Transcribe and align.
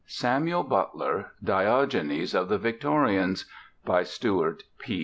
SAMUEL 0.07 0.63
BUTLER: 0.63 1.33
DIOGENES 1.43 2.33
OF 2.33 2.49
THE 2.49 2.57
VICTORIANS 2.57 3.45
By 3.85 4.01
STUART 4.01 4.63
P. 4.79 4.83